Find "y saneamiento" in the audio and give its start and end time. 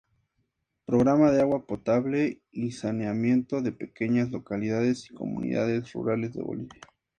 2.51-3.61